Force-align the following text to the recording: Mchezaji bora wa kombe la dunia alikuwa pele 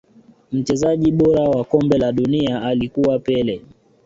Mchezaji 0.51 1.11
bora 1.11 1.43
wa 1.49 1.63
kombe 1.63 1.97
la 1.97 2.11
dunia 2.11 2.61
alikuwa 2.61 3.19
pele 3.19 3.61